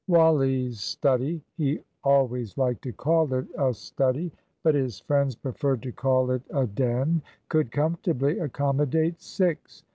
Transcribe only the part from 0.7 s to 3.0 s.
study he always liked to